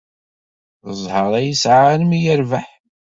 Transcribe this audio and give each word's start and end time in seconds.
D 0.85 0.89
zzheṛ 0.99 1.31
ay 1.39 1.47
yesɛa 1.47 1.81
armi 1.93 2.17
ay 2.17 2.21
yerbeḥ. 2.25 2.67